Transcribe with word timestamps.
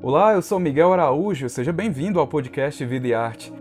Olá, 0.00 0.32
eu 0.32 0.40
sou 0.40 0.60
Miguel 0.60 0.92
Araújo, 0.92 1.48
seja 1.48 1.72
bem-vindo 1.72 2.20
ao 2.20 2.26
podcast 2.28 2.84
Vida 2.84 3.08
e 3.08 3.12
Arte. 3.12 3.52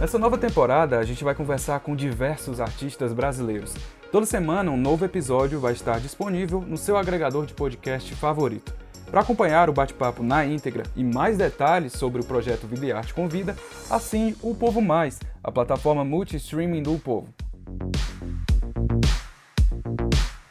Nessa 0.00 0.18
nova 0.18 0.36
temporada, 0.36 0.98
a 0.98 1.04
gente 1.04 1.22
vai 1.22 1.36
conversar 1.36 1.78
com 1.80 1.94
diversos 1.94 2.60
artistas 2.60 3.12
brasileiros. 3.12 3.72
Toda 4.10 4.26
semana, 4.26 4.72
um 4.72 4.76
novo 4.76 5.04
episódio 5.04 5.60
vai 5.60 5.72
estar 5.72 6.00
disponível 6.00 6.60
no 6.60 6.76
seu 6.76 6.96
agregador 6.96 7.46
de 7.46 7.54
podcast 7.54 8.12
favorito. 8.16 8.74
Para 9.08 9.20
acompanhar 9.20 9.70
o 9.70 9.72
bate-papo 9.72 10.24
na 10.24 10.44
íntegra 10.44 10.82
e 10.96 11.04
mais 11.04 11.38
detalhes 11.38 11.92
sobre 11.92 12.20
o 12.20 12.24
projeto 12.24 12.66
Vida 12.66 12.86
e 12.86 12.92
Arte 12.92 13.14
Convida, 13.14 13.56
assine 13.88 14.34
o 14.42 14.52
Povo 14.52 14.82
Mais, 14.82 15.20
a 15.44 15.52
plataforma 15.52 16.04
multi-streaming 16.04 16.82
do 16.82 16.98
Povo. 16.98 17.32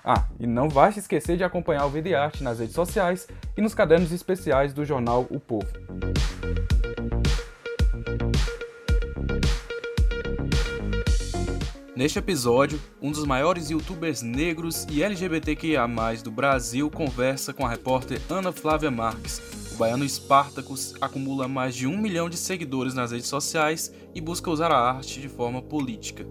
Ah, 0.06 0.26
e 0.38 0.46
não 0.46 0.68
vai 0.68 0.92
se 0.92 1.00
esquecer 1.00 1.38
de 1.38 1.46
acompanhar 1.46 1.86
o 1.86 1.90
Vida 1.90 2.10
e 2.10 2.16
Arte 2.16 2.44
nas 2.44 2.60
redes 2.60 2.76
sociais 2.76 3.26
e 3.56 3.62
nos 3.62 3.74
cadernos 3.74 4.12
especiais 4.12 4.74
do 4.74 4.84
jornal 4.84 5.26
O 5.30 5.40
Povo. 5.40 5.72
Neste 11.96 12.20
episódio, 12.20 12.82
um 13.02 13.12
dos 13.12 13.24
maiores 13.24 13.70
youtubers 13.70 14.22
negros 14.22 14.86
e 14.92 15.02
LGBTQIA+, 15.02 15.88
do 16.22 16.32
Brasil 16.32 16.92
conversa 16.92 17.54
com 17.54 17.66
a 17.66 17.70
repórter 17.70 18.20
Ana 18.30 18.52
Flávia 18.52 18.92
Marques. 18.92 19.72
O 19.72 19.78
baiano 19.78 20.08
Spartacus 20.08 20.96
acumula 21.00 21.48
mais 21.48 21.76
de 21.76 21.88
um 21.88 21.98
milhão 21.98 22.30
de 22.30 22.36
seguidores 22.36 22.94
nas 22.94 23.12
redes 23.12 23.28
sociais 23.28 23.94
e 24.14 24.20
busca 24.20 24.50
usar 24.50 24.72
a 24.72 24.78
arte 24.78 25.22
de 25.22 25.30
forma 25.30 25.62
política. 25.62 26.26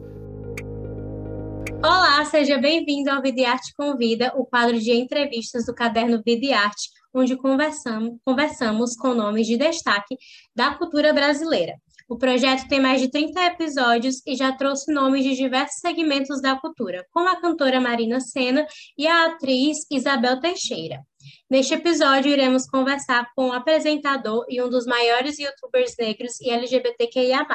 Olá, 1.84 2.24
seja 2.26 2.58
bem-vindo 2.58 3.10
ao 3.10 3.20
Vida 3.20 3.48
Arte 3.48 3.74
Convida, 3.74 4.32
o 4.36 4.46
quadro 4.46 4.78
de 4.78 4.92
entrevistas 4.92 5.66
do 5.66 5.74
caderno 5.74 6.22
Vida 6.24 6.56
Arte, 6.56 6.88
onde 7.12 7.36
conversamos, 7.36 8.20
conversamos 8.24 8.94
com 8.94 9.12
nomes 9.12 9.48
de 9.48 9.56
destaque 9.56 10.16
da 10.54 10.76
cultura 10.76 11.12
brasileira. 11.12 11.74
O 12.08 12.16
projeto 12.16 12.68
tem 12.68 12.78
mais 12.78 13.00
de 13.00 13.10
30 13.10 13.46
episódios 13.46 14.22
e 14.24 14.36
já 14.36 14.52
trouxe 14.52 14.92
nomes 14.92 15.24
de 15.24 15.34
diversos 15.34 15.80
segmentos 15.80 16.40
da 16.40 16.54
cultura, 16.54 17.04
como 17.10 17.28
a 17.28 17.40
cantora 17.40 17.80
Marina 17.80 18.20
Senna 18.20 18.64
e 18.96 19.08
a 19.08 19.26
atriz 19.26 19.78
Isabel 19.90 20.38
Teixeira. 20.38 21.00
Neste 21.50 21.74
episódio, 21.74 22.30
iremos 22.30 22.66
conversar 22.66 23.28
com 23.34 23.48
o 23.48 23.52
apresentador 23.52 24.44
e 24.48 24.62
um 24.62 24.68
dos 24.68 24.86
maiores 24.86 25.38
youtubers 25.38 25.94
negros 25.98 26.40
e 26.40 26.50
LGBTQIA. 26.50 27.46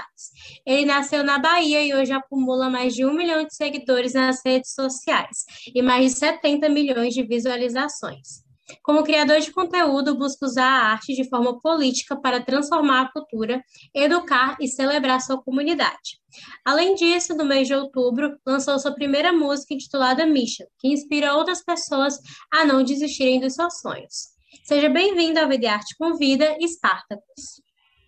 Ele 0.66 0.86
nasceu 0.86 1.24
na 1.24 1.40
Bahia 1.40 1.84
e 1.84 1.94
hoje 1.94 2.12
acumula 2.12 2.70
mais 2.70 2.94
de 2.94 3.06
um 3.06 3.14
milhão 3.14 3.44
de 3.46 3.56
seguidores 3.56 4.14
nas 4.14 4.42
redes 4.46 4.74
sociais 4.74 5.46
e 5.74 5.82
mais 5.82 6.14
de 6.14 6.20
70 6.20 6.70
milhões 6.70 7.14
de 7.14 7.24
visualizações. 7.24 8.47
Como 8.84 9.04
criador 9.04 9.40
de 9.40 9.52
conteúdo, 9.52 10.18
busca 10.18 10.46
usar 10.46 10.68
a 10.68 10.92
arte 10.92 11.14
de 11.14 11.28
forma 11.30 11.60
política 11.60 12.16
para 12.16 12.42
transformar 12.42 13.02
a 13.02 13.12
cultura, 13.12 13.64
educar 13.94 14.58
e 14.60 14.68
celebrar 14.68 15.22
sua 15.22 15.42
comunidade. 15.42 16.20
Além 16.66 16.96
disso, 16.96 17.36
no 17.36 17.46
mês 17.46 17.68
de 17.68 17.74
outubro, 17.74 18.38
lançou 18.46 18.78
sua 18.78 18.94
primeira 18.94 19.32
música 19.32 19.74
intitulada 19.74 20.26
Mission, 20.26 20.66
que 20.80 20.90
inspira 20.90 21.34
outras 21.34 21.64
pessoas 21.64 22.20
a 22.52 22.66
não 22.66 22.84
desistirem 22.84 23.40
dos 23.40 23.54
seus 23.54 23.80
sonhos. 23.80 24.36
Seja 24.66 24.90
bem-vindo 24.90 25.40
ao 25.40 25.48
Vida 25.48 25.72
Arte 25.72 25.96
Convida, 25.98 26.58
Spartacus. 26.62 27.62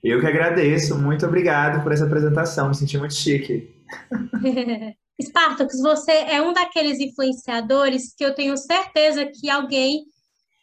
Eu 0.03 0.19
que 0.19 0.27
agradeço, 0.27 0.97
muito 0.97 1.25
obrigado 1.25 1.81
por 1.83 1.91
essa 1.91 2.05
apresentação, 2.05 2.69
me 2.69 2.75
senti 2.75 2.97
muito 2.97 3.13
chique. 3.13 3.73
Spartacus, 5.21 5.81
você 5.81 6.11
é 6.11 6.41
um 6.41 6.53
daqueles 6.53 6.99
influenciadores 6.99 8.13
que 8.15 8.23
eu 8.23 8.33
tenho 8.33 8.55
certeza 8.57 9.25
que 9.25 9.49
alguém 9.49 10.05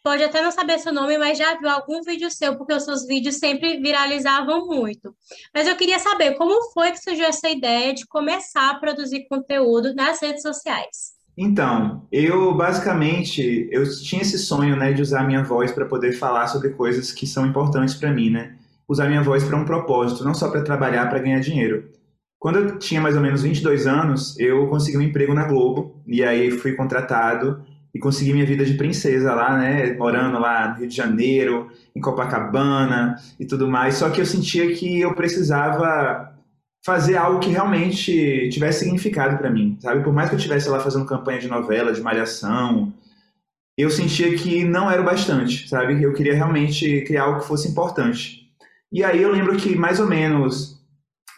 pode 0.03 0.23
até 0.23 0.41
não 0.41 0.51
saber 0.51 0.79
seu 0.79 0.93
nome, 0.93 1.17
mas 1.17 1.37
já 1.37 1.57
viu 1.57 1.69
algum 1.69 2.01
vídeo 2.01 2.31
seu, 2.31 2.57
porque 2.57 2.73
os 2.73 2.83
seus 2.83 3.05
vídeos 3.05 3.37
sempre 3.37 3.79
viralizavam 3.79 4.65
muito. 4.65 5.13
Mas 5.53 5.67
eu 5.67 5.75
queria 5.75 5.99
saber 5.99 6.35
como 6.35 6.71
foi 6.71 6.91
que 6.91 7.03
surgiu 7.03 7.25
essa 7.25 7.49
ideia 7.49 7.93
de 7.93 8.05
começar 8.07 8.71
a 8.71 8.79
produzir 8.79 9.27
conteúdo 9.27 9.93
nas 9.93 10.21
redes 10.21 10.41
sociais. 10.41 11.17
Então, 11.37 12.07
eu 12.11 12.55
basicamente 12.55 13.69
eu 13.71 13.83
tinha 14.01 14.23
esse 14.23 14.39
sonho, 14.39 14.75
né, 14.75 14.91
de 14.91 15.03
usar 15.03 15.23
minha 15.23 15.43
voz 15.43 15.71
para 15.71 15.85
poder 15.85 16.13
falar 16.13 16.47
sobre 16.47 16.69
coisas 16.69 17.11
que 17.11 17.27
são 17.27 17.45
importantes 17.45 17.93
para 17.93 18.11
mim, 18.11 18.31
né? 18.31 18.55
Usar 18.87 19.07
minha 19.07 19.21
voz 19.21 19.43
para 19.43 19.57
um 19.57 19.65
propósito, 19.65 20.23
não 20.23 20.33
só 20.33 20.49
para 20.49 20.63
trabalhar, 20.63 21.07
para 21.09 21.19
ganhar 21.19 21.39
dinheiro. 21.39 21.91
Quando 22.39 22.59
eu 22.59 22.79
tinha 22.79 23.01
mais 23.01 23.15
ou 23.15 23.21
menos 23.21 23.43
22 23.43 23.85
anos, 23.85 24.39
eu 24.39 24.67
consegui 24.67 24.97
um 24.97 25.01
emprego 25.01 25.33
na 25.33 25.47
Globo 25.47 26.01
e 26.07 26.23
aí 26.23 26.49
fui 26.49 26.73
contratado 26.73 27.63
e 27.97 27.99
consegui 27.99 28.31
minha 28.31 28.45
vida 28.45 28.63
de 28.63 28.75
princesa 28.75 29.33
lá, 29.33 29.57
né? 29.57 29.93
Morando 29.93 30.39
lá 30.39 30.69
no 30.69 30.75
Rio 30.75 30.87
de 30.87 30.95
Janeiro, 30.95 31.71
em 31.95 31.99
Copacabana 31.99 33.15
e 33.39 33.45
tudo 33.45 33.67
mais. 33.67 33.95
Só 33.95 34.09
que 34.11 34.21
eu 34.21 34.25
sentia 34.25 34.71
que 34.75 35.01
eu 35.01 35.15
precisava 35.15 36.31
fazer 36.85 37.17
algo 37.17 37.39
que 37.39 37.49
realmente 37.49 38.49
tivesse 38.49 38.85
significado 38.85 39.37
para 39.37 39.49
mim, 39.49 39.77
sabe? 39.81 40.03
Por 40.03 40.13
mais 40.13 40.29
que 40.29 40.35
eu 40.35 40.37
estivesse 40.37 40.69
lá 40.69 40.79
fazendo 40.79 41.05
campanha 41.05 41.39
de 41.39 41.47
novela, 41.47 41.91
de 41.91 41.99
malhação, 41.99 42.93
eu 43.75 43.89
sentia 43.89 44.33
que 44.35 44.63
não 44.63 44.89
era 44.89 45.01
o 45.01 45.05
bastante, 45.05 45.67
sabe? 45.67 46.01
Eu 46.01 46.13
queria 46.13 46.35
realmente 46.35 47.01
criar 47.01 47.23
algo 47.23 47.39
que 47.39 47.47
fosse 47.47 47.67
importante. 47.67 48.47
E 48.91 49.03
aí 49.03 49.21
eu 49.21 49.31
lembro 49.31 49.57
que 49.57 49.75
mais 49.75 49.99
ou 49.99 50.07
menos 50.07 50.79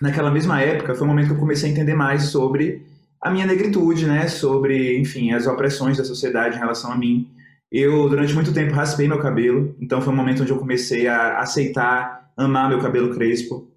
naquela 0.02 0.30
mesma 0.30 0.62
época 0.62 0.94
foi 0.94 1.06
o 1.06 1.10
momento 1.10 1.28
que 1.28 1.34
eu 1.34 1.40
comecei 1.40 1.70
a 1.70 1.72
entender 1.72 1.96
mais 1.96 2.24
sobre 2.24 2.86
a 3.22 3.30
minha 3.30 3.46
negritude, 3.46 4.06
né, 4.06 4.28
sobre, 4.28 4.98
enfim, 4.98 5.32
as 5.32 5.46
opressões 5.46 5.98
da 5.98 6.04
sociedade 6.04 6.56
em 6.56 6.60
relação 6.60 6.92
a 6.92 6.98
mim. 6.98 7.30
Eu, 7.72 8.08
durante 8.10 8.34
muito 8.34 8.54
tempo, 8.54 8.74
raspei 8.74 9.08
meu 9.08 9.20
cabelo, 9.20 9.76
então 9.80 10.02
foi 10.02 10.14
um 10.14 10.16
momento 10.16 10.42
onde 10.42 10.52
eu 10.52 10.58
comecei 10.58 11.08
a 11.08 11.40
aceitar, 11.40 12.32
amar 12.38 12.70
meu 12.70 12.80
cabelo 12.80 13.14
crespo. 13.14 13.68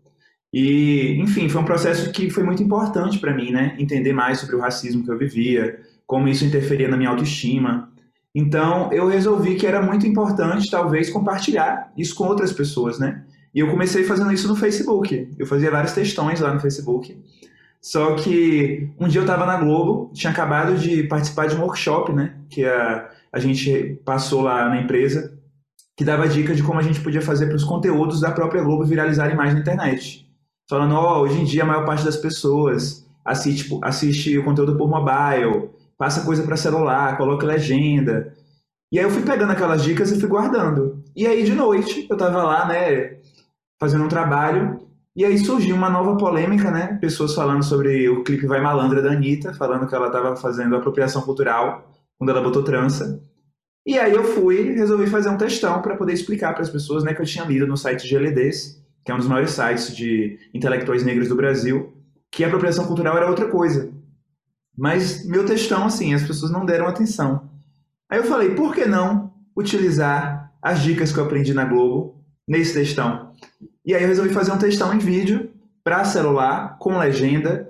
E, 0.53 1.17
enfim, 1.19 1.49
foi 1.49 1.61
um 1.61 1.65
processo 1.65 2.13
que 2.13 2.31
foi 2.31 2.43
muito 2.43 2.63
importante 2.63 3.19
para 3.19 3.35
mim, 3.35 3.51
né, 3.51 3.75
entender 3.79 4.13
mais 4.13 4.39
sobre 4.39 4.55
o 4.55 4.61
racismo 4.61 5.05
que 5.05 5.11
eu 5.11 5.19
vivia, 5.19 5.81
como 6.07 6.29
isso 6.29 6.45
interferia 6.45 6.89
na 6.89 6.97
minha 6.97 7.11
autoestima. 7.11 7.91
Então, 8.35 8.91
eu 8.93 9.09
resolvi 9.09 9.57
que 9.57 9.67
era 9.67 9.83
muito 9.83 10.07
importante, 10.07 10.71
talvez, 10.71 11.11
compartilhar 11.11 11.93
isso 11.97 12.15
com 12.15 12.25
outras 12.25 12.53
pessoas, 12.53 12.99
né? 12.99 13.25
E 13.55 13.61
eu 13.61 13.69
comecei 13.71 14.05
fazendo 14.05 14.33
isso 14.33 14.49
no 14.49 14.57
Facebook. 14.57 15.29
Eu 15.39 15.47
fazia 15.47 15.71
vários 15.71 15.93
textões 15.93 16.41
lá 16.41 16.55
no 16.55 16.61
Facebook 16.61 17.15
só 17.83 18.15
que 18.15 18.89
um 18.99 19.09
dia 19.09 19.21
eu 19.21 19.25
estava 19.25 19.45
na 19.45 19.57
Globo, 19.57 20.13
tinha 20.15 20.31
acabado 20.31 20.77
de 20.79 21.03
participar 21.03 21.49
de 21.49 21.57
um 21.57 21.63
workshop, 21.63 22.13
né? 22.13 22.37
Que 22.49 22.65
a, 22.65 23.11
a 23.33 23.41
gente 23.41 24.01
passou 24.05 24.41
lá 24.41 24.69
na 24.69 24.81
empresa, 24.81 25.37
que 25.97 26.05
dava 26.05 26.29
dica 26.29 26.55
de 26.55 26.63
como 26.63 26.79
a 26.79 26.83
gente 26.83 27.01
podia 27.01 27.21
fazer 27.21 27.47
para 27.47 27.57
os 27.57 27.65
conteúdos 27.65 28.21
da 28.21 28.31
própria 28.31 28.63
Globo 28.63 28.85
viralizarem 28.85 29.37
mais 29.37 29.53
na 29.53 29.61
internet. 29.61 30.31
Falando, 30.71 30.95
ó, 30.95 31.19
oh, 31.19 31.23
hoje 31.23 31.41
em 31.41 31.45
dia 31.45 31.65
a 31.65 31.67
maior 31.67 31.85
parte 31.85 32.05
das 32.05 32.17
pessoas 32.17 33.05
assiste, 33.25 33.65
tipo, 33.65 33.81
assiste 33.85 34.39
o 34.39 34.45
conteúdo 34.45 34.77
por 34.77 34.89
mobile, 34.89 35.69
passa 35.99 36.25
coisa 36.25 36.45
para 36.45 36.57
celular, 36.57 37.17
coloca 37.17 37.45
legenda. 37.45 38.33
E 38.93 38.99
aí 38.99 39.05
eu 39.05 39.11
fui 39.11 39.23
pegando 39.23 39.53
aquelas 39.53 39.83
dicas 39.83 40.13
e 40.13 40.21
fui 40.21 40.29
guardando. 40.29 41.03
E 41.17 41.27
aí 41.27 41.43
de 41.43 41.53
noite 41.53 42.07
eu 42.09 42.15
estava 42.15 42.45
lá, 42.45 42.69
né, 42.69 43.17
fazendo 43.81 44.05
um 44.05 44.09
trabalho 44.09 44.81
e 45.15 45.25
aí 45.25 45.39
surgiu 45.39 45.77
uma 45.77 45.91
nova 45.91 46.17
polêmica, 46.17 46.71
né? 46.71 46.99
Pessoas 47.01 47.35
falando 47.35 47.63
sobre 47.63 48.09
o 48.09 48.25
clipe 48.25 48.47
Vai 48.47 48.61
Malandra 48.61 49.03
da 49.03 49.13
Anitta, 49.13 49.53
falando 49.53 49.87
que 49.87 49.95
ela 49.95 50.07
estava 50.07 50.35
fazendo 50.37 50.75
apropriação 50.75 51.21
cultural 51.23 51.91
quando 52.19 52.31
ela 52.31 52.41
botou 52.41 52.63
trança. 52.63 53.23
E 53.85 53.99
aí 53.99 54.13
eu 54.15 54.25
fui 54.25 54.73
resolvi 54.73 55.07
fazer 55.07 55.29
um 55.29 55.37
textão 55.37 55.83
para 55.83 55.97
poder 55.97 56.13
explicar 56.13 56.55
para 56.55 56.63
as 56.63 56.71
pessoas 56.71 57.05
né, 57.05 57.13
que 57.13 57.21
eu 57.21 57.27
tinha 57.27 57.45
lido 57.45 57.67
no 57.67 57.77
site 57.77 58.09
GLDs, 58.09 58.81
que 59.05 59.11
é 59.11 59.15
um 59.15 59.19
dos 59.19 59.27
maiores 59.27 59.51
sites 59.51 59.95
de 59.95 60.39
intelectuais 60.55 61.05
negros 61.05 61.29
do 61.29 61.37
Brasil, 61.37 61.93
que 62.31 62.43
a 62.43 62.47
apropriação 62.47 62.87
cultural 62.87 63.17
era 63.17 63.29
outra 63.29 63.49
coisa. 63.49 63.93
Mas 64.77 65.27
meu 65.27 65.45
textão, 65.45 65.85
assim, 65.85 66.15
as 66.15 66.23
pessoas 66.23 66.51
não 66.51 66.65
deram 66.65 66.87
atenção. 66.87 67.51
Aí 68.09 68.19
eu 68.19 68.25
falei, 68.25 68.55
por 68.55 68.75
que 68.75 68.87
não 68.87 69.33
utilizar 69.55 70.55
as 70.63 70.81
dicas 70.81 71.13
que 71.13 71.19
eu 71.19 71.25
aprendi 71.25 71.53
na 71.53 71.67
Globo 71.67 72.25
nesse 72.49 72.73
textão? 72.73 73.32
E 73.85 73.95
aí 73.95 74.03
eu 74.03 74.09
resolvi 74.09 74.33
fazer 74.33 74.53
um 74.53 74.59
textão 74.59 74.95
em 74.95 74.99
vídeo 74.99 75.51
para 75.83 76.05
celular, 76.05 76.77
com 76.79 76.99
legenda, 76.99 77.69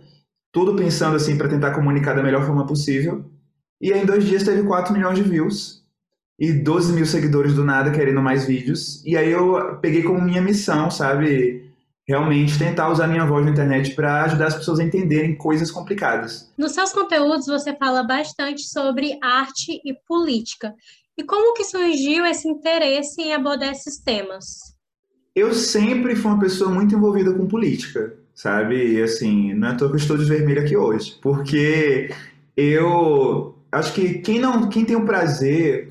tudo 0.52 0.76
pensando 0.76 1.16
assim 1.16 1.36
para 1.36 1.48
tentar 1.48 1.72
comunicar 1.72 2.14
da 2.14 2.22
melhor 2.22 2.44
forma 2.46 2.66
possível. 2.66 3.24
E 3.80 3.92
aí 3.92 4.02
em 4.02 4.06
dois 4.06 4.24
dias 4.24 4.42
teve 4.42 4.62
4 4.62 4.92
milhões 4.92 5.16
de 5.16 5.24
views 5.24 5.82
e 6.38 6.52
12 6.52 6.92
mil 6.92 7.06
seguidores 7.06 7.54
do 7.54 7.64
nada 7.64 7.90
querendo 7.90 8.20
mais 8.20 8.46
vídeos. 8.46 9.02
E 9.04 9.16
aí 9.16 9.30
eu 9.30 9.78
peguei 9.80 10.02
como 10.02 10.20
minha 10.20 10.42
missão, 10.42 10.90
sabe? 10.90 11.70
Realmente 12.06 12.58
tentar 12.58 12.90
usar 12.90 13.06
minha 13.06 13.24
voz 13.24 13.44
na 13.44 13.52
internet 13.52 13.94
para 13.94 14.24
ajudar 14.24 14.48
as 14.48 14.56
pessoas 14.56 14.80
a 14.80 14.84
entenderem 14.84 15.36
coisas 15.36 15.70
complicadas. 15.70 16.52
Nos 16.58 16.72
seus 16.72 16.92
conteúdos 16.92 17.46
você 17.46 17.74
fala 17.76 18.02
bastante 18.02 18.62
sobre 18.62 19.18
arte 19.22 19.80
e 19.84 19.94
política. 20.06 20.74
E 21.16 21.22
como 21.22 21.54
que 21.54 21.64
surgiu 21.64 22.26
esse 22.26 22.48
interesse 22.48 23.22
em 23.22 23.32
abordar 23.34 23.70
esses 23.70 23.98
temas? 23.98 24.74
Eu 25.34 25.54
sempre 25.54 26.14
fui 26.16 26.30
uma 26.30 26.40
pessoa 26.40 26.70
muito 26.70 26.94
envolvida 26.94 27.32
com 27.32 27.46
política, 27.46 28.14
sabe? 28.34 28.94
E 28.94 29.02
assim, 29.02 29.54
não 29.54 29.68
é 29.68 29.70
à 29.72 29.74
toa 29.74 29.88
que 29.88 29.94
eu 29.94 29.98
estou 29.98 30.16
de 30.16 30.24
vermelho 30.24 30.60
aqui 30.60 30.76
hoje, 30.76 31.18
porque 31.22 32.10
eu 32.56 33.56
acho 33.70 33.92
que 33.94 34.14
quem 34.18 34.38
não, 34.38 34.68
quem 34.68 34.84
tem 34.84 34.96
o 34.96 35.04
prazer, 35.04 35.88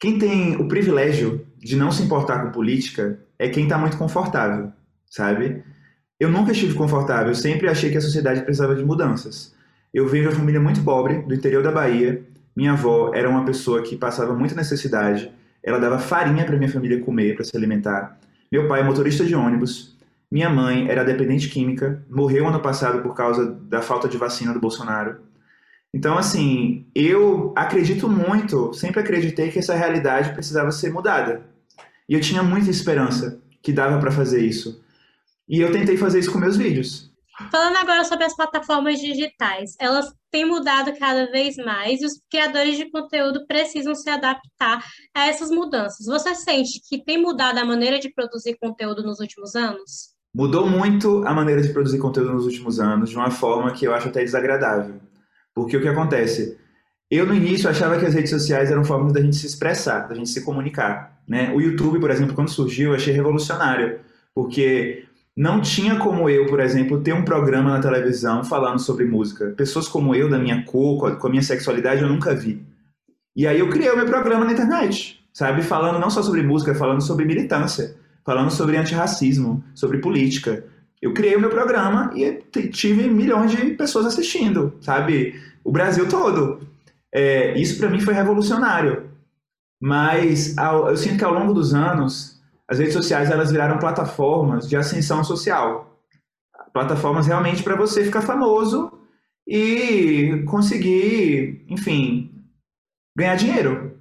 quem 0.00 0.18
tem 0.18 0.56
o 0.56 0.66
privilégio 0.66 1.46
de 1.58 1.76
não 1.76 1.92
se 1.92 2.02
importar 2.02 2.44
com 2.44 2.50
política 2.50 3.18
é 3.38 3.48
quem 3.48 3.64
está 3.64 3.78
muito 3.78 3.96
confortável, 3.96 4.72
sabe? 5.08 5.62
Eu 6.18 6.30
nunca 6.30 6.52
estive 6.52 6.74
confortável, 6.74 7.28
eu 7.28 7.34
sempre 7.34 7.68
achei 7.68 7.90
que 7.90 7.98
a 7.98 8.00
sociedade 8.00 8.42
precisava 8.42 8.74
de 8.74 8.84
mudanças. 8.84 9.54
Eu 9.92 10.08
de 10.08 10.20
uma 10.20 10.32
família 10.32 10.60
muito 10.60 10.82
pobre, 10.82 11.18
do 11.18 11.34
interior 11.34 11.62
da 11.62 11.70
Bahia. 11.70 12.22
Minha 12.56 12.72
avó 12.72 13.12
era 13.14 13.28
uma 13.28 13.44
pessoa 13.44 13.82
que 13.82 13.96
passava 13.96 14.34
muita 14.34 14.54
necessidade. 14.54 15.30
Ela 15.62 15.78
dava 15.78 15.98
farinha 15.98 16.44
para 16.44 16.56
minha 16.56 16.70
família 16.70 17.00
comer, 17.00 17.34
para 17.34 17.44
se 17.44 17.56
alimentar. 17.56 18.18
Meu 18.52 18.68
pai 18.68 18.80
é 18.80 18.84
motorista 18.84 19.24
de 19.24 19.34
ônibus. 19.34 19.96
Minha 20.30 20.50
mãe 20.50 20.86
era 20.86 21.02
dependente 21.02 21.48
química, 21.48 22.04
morreu 22.10 22.46
ano 22.46 22.60
passado 22.60 23.00
por 23.00 23.14
causa 23.14 23.50
da 23.50 23.80
falta 23.80 24.06
de 24.06 24.18
vacina 24.18 24.52
do 24.52 24.60
Bolsonaro. 24.60 25.22
Então, 25.94 26.18
assim, 26.18 26.86
eu 26.94 27.54
acredito 27.56 28.06
muito, 28.10 28.74
sempre 28.74 29.00
acreditei 29.00 29.50
que 29.50 29.58
essa 29.58 29.74
realidade 29.74 30.34
precisava 30.34 30.70
ser 30.70 30.92
mudada. 30.92 31.42
E 32.06 32.12
eu 32.12 32.20
tinha 32.20 32.42
muita 32.42 32.68
esperança 32.68 33.40
que 33.62 33.72
dava 33.72 33.98
para 33.98 34.10
fazer 34.10 34.44
isso. 34.44 34.84
E 35.48 35.58
eu 35.58 35.72
tentei 35.72 35.96
fazer 35.96 36.18
isso 36.18 36.30
com 36.30 36.38
meus 36.38 36.58
vídeos. 36.58 37.10
Falando 37.50 37.78
agora 37.78 38.04
sobre 38.04 38.24
as 38.24 38.36
plataformas 38.36 39.00
digitais, 39.00 39.76
elas 39.80 40.12
têm 40.32 40.46
mudado 40.46 40.98
cada 40.98 41.30
vez 41.30 41.56
mais 41.56 42.00
e 42.00 42.06
os 42.06 42.14
criadores 42.30 42.76
de 42.78 42.90
conteúdo 42.90 43.46
precisam 43.46 43.94
se 43.94 44.08
adaptar 44.08 44.82
a 45.14 45.26
essas 45.28 45.50
mudanças. 45.50 46.06
Você 46.06 46.34
sente 46.34 46.80
que 46.88 47.04
tem 47.04 47.20
mudado 47.20 47.58
a 47.58 47.64
maneira 47.64 48.00
de 48.00 48.12
produzir 48.12 48.56
conteúdo 48.58 49.02
nos 49.02 49.20
últimos 49.20 49.54
anos? 49.54 50.12
Mudou 50.34 50.66
muito 50.66 51.22
a 51.26 51.34
maneira 51.34 51.60
de 51.60 51.68
produzir 51.68 51.98
conteúdo 51.98 52.32
nos 52.32 52.46
últimos 52.46 52.80
anos, 52.80 53.10
de 53.10 53.16
uma 53.16 53.30
forma 53.30 53.72
que 53.72 53.86
eu 53.86 53.94
acho 53.94 54.08
até 54.08 54.24
desagradável. 54.24 54.98
Porque 55.54 55.76
o 55.76 55.82
que 55.82 55.88
acontece? 55.88 56.58
Eu, 57.10 57.26
no 57.26 57.34
início, 57.34 57.68
achava 57.68 57.98
que 57.98 58.06
as 58.06 58.14
redes 58.14 58.30
sociais 58.30 58.70
eram 58.70 58.86
formas 58.86 59.12
da 59.12 59.20
gente 59.20 59.36
se 59.36 59.46
expressar, 59.46 60.08
da 60.08 60.14
gente 60.14 60.30
se 60.30 60.42
comunicar. 60.42 61.20
Né? 61.28 61.52
O 61.54 61.60
YouTube, 61.60 62.00
por 62.00 62.10
exemplo, 62.10 62.34
quando 62.34 62.48
surgiu, 62.48 62.90
eu 62.90 62.96
achei 62.96 63.12
revolucionário, 63.12 64.00
porque 64.34 65.04
não 65.36 65.60
tinha 65.60 65.98
como 65.98 66.28
eu, 66.28 66.46
por 66.46 66.60
exemplo, 66.60 67.00
ter 67.00 67.14
um 67.14 67.24
programa 67.24 67.70
na 67.70 67.80
televisão 67.80 68.44
falando 68.44 68.78
sobre 68.78 69.04
música. 69.04 69.54
Pessoas 69.56 69.88
como 69.88 70.14
eu, 70.14 70.28
da 70.28 70.38
minha 70.38 70.62
cor, 70.64 71.16
com 71.16 71.26
a 71.26 71.30
minha 71.30 71.42
sexualidade, 71.42 72.02
eu 72.02 72.08
nunca 72.08 72.34
vi. 72.34 72.62
E 73.34 73.46
aí 73.46 73.58
eu 73.58 73.70
criei 73.70 73.90
o 73.90 73.96
meu 73.96 74.04
programa 74.04 74.44
na 74.44 74.52
internet, 74.52 75.24
sabe? 75.32 75.62
Falando 75.62 75.98
não 75.98 76.10
só 76.10 76.22
sobre 76.22 76.42
música, 76.42 76.74
falando 76.74 77.00
sobre 77.00 77.24
militância, 77.24 77.96
falando 78.24 78.50
sobre 78.50 78.76
antirracismo, 78.76 79.64
sobre 79.74 79.98
política. 79.98 80.64
Eu 81.00 81.14
criei 81.14 81.34
o 81.34 81.40
meu 81.40 81.50
programa 81.50 82.12
e 82.14 82.32
tive 82.68 83.08
milhões 83.08 83.50
de 83.50 83.70
pessoas 83.70 84.06
assistindo, 84.06 84.74
sabe? 84.80 85.40
O 85.64 85.72
Brasil 85.72 86.06
todo. 86.08 86.60
É, 87.10 87.58
isso 87.58 87.78
para 87.78 87.88
mim 87.88 88.00
foi 88.00 88.12
revolucionário. 88.12 89.10
Mas 89.80 90.56
ao, 90.58 90.90
eu 90.90 90.96
sinto 90.96 91.16
que 91.16 91.24
ao 91.24 91.34
longo 91.34 91.54
dos 91.54 91.74
anos 91.74 92.40
as 92.68 92.78
redes 92.78 92.94
sociais 92.94 93.30
elas 93.30 93.50
viraram 93.50 93.78
plataformas 93.78 94.68
de 94.68 94.76
ascensão 94.76 95.22
social. 95.22 96.00
Plataformas 96.72 97.26
realmente 97.26 97.62
para 97.62 97.76
você 97.76 98.04
ficar 98.04 98.22
famoso 98.22 98.90
e 99.46 100.44
conseguir, 100.46 101.64
enfim, 101.68 102.30
ganhar 103.16 103.36
dinheiro. 103.36 103.98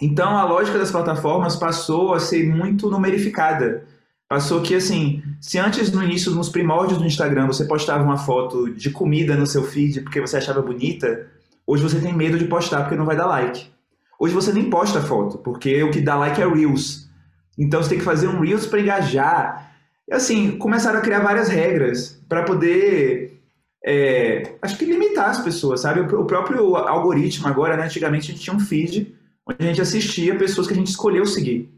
Então 0.00 0.36
a 0.36 0.44
lógica 0.44 0.78
das 0.78 0.90
plataformas 0.90 1.56
passou 1.56 2.14
a 2.14 2.20
ser 2.20 2.46
muito 2.46 2.90
numerificada. 2.90 3.86
Passou 4.28 4.62
que 4.62 4.74
assim, 4.74 5.22
se 5.40 5.58
antes 5.58 5.92
no 5.92 6.02
início, 6.02 6.32
nos 6.32 6.48
primórdios 6.48 6.98
do 6.98 7.06
Instagram, 7.06 7.46
você 7.46 7.64
postava 7.66 8.02
uma 8.02 8.16
foto 8.16 8.72
de 8.72 8.90
comida 8.90 9.36
no 9.36 9.46
seu 9.46 9.62
feed 9.62 10.00
porque 10.02 10.20
você 10.20 10.36
achava 10.36 10.62
bonita, 10.62 11.26
hoje 11.66 11.82
você 11.82 12.00
tem 12.00 12.12
medo 12.12 12.38
de 12.38 12.46
postar 12.46 12.82
porque 12.82 12.96
não 12.96 13.04
vai 13.04 13.16
dar 13.16 13.26
like. 13.26 13.68
Hoje 14.18 14.34
você 14.34 14.52
nem 14.52 14.70
posta 14.70 15.00
foto, 15.00 15.38
porque 15.38 15.82
o 15.82 15.90
que 15.90 16.00
dá 16.00 16.16
like 16.16 16.40
é 16.40 16.48
Reels. 16.48 17.03
Então 17.58 17.82
você 17.82 17.90
tem 17.90 17.98
que 17.98 18.04
fazer 18.04 18.28
um 18.28 18.40
Reels 18.40 18.66
para 18.66 18.80
engajar. 18.80 19.74
E 20.08 20.14
assim, 20.14 20.58
começaram 20.58 20.98
a 20.98 21.02
criar 21.02 21.20
várias 21.20 21.48
regras 21.48 22.20
para 22.28 22.42
poder, 22.42 23.40
é, 23.84 24.54
acho 24.60 24.76
que 24.76 24.84
limitar 24.84 25.30
as 25.30 25.40
pessoas, 25.40 25.80
sabe? 25.80 26.00
O 26.00 26.24
próprio 26.24 26.76
algoritmo 26.76 27.46
agora, 27.46 27.76
né? 27.76 27.84
Antigamente 27.84 28.30
a 28.30 28.34
gente 28.34 28.42
tinha 28.44 28.56
um 28.56 28.60
feed 28.60 29.14
onde 29.46 29.58
a 29.60 29.66
gente 29.66 29.80
assistia 29.80 30.36
pessoas 30.36 30.66
que 30.66 30.72
a 30.72 30.76
gente 30.76 30.88
escolheu 30.88 31.26
seguir, 31.26 31.70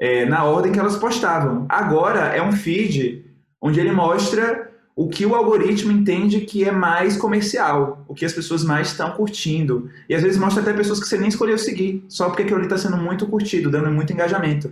é, 0.00 0.24
na 0.24 0.44
ordem 0.44 0.72
que 0.72 0.78
elas 0.78 0.96
postavam. 0.96 1.66
Agora 1.68 2.20
é 2.36 2.42
um 2.42 2.52
feed 2.52 3.24
onde 3.60 3.78
ele 3.78 3.92
mostra 3.92 4.71
o 4.94 5.08
que 5.08 5.24
o 5.24 5.34
algoritmo 5.34 5.90
entende 5.90 6.40
que 6.40 6.64
é 6.64 6.70
mais 6.70 7.16
comercial, 7.16 8.04
o 8.06 8.14
que 8.14 8.24
as 8.24 8.32
pessoas 8.32 8.62
mais 8.62 8.88
estão 8.88 9.10
curtindo. 9.12 9.90
E 10.08 10.14
às 10.14 10.22
vezes 10.22 10.38
mostra 10.38 10.62
até 10.62 10.72
pessoas 10.72 11.00
que 11.00 11.08
você 11.08 11.16
nem 11.16 11.28
escolheu 11.28 11.56
seguir, 11.56 12.04
só 12.08 12.28
porque 12.28 12.42
aquilo 12.42 12.58
ali 12.58 12.66
está 12.66 12.76
sendo 12.76 12.96
muito 12.98 13.26
curtido, 13.26 13.70
dando 13.70 13.90
muito 13.90 14.12
engajamento. 14.12 14.70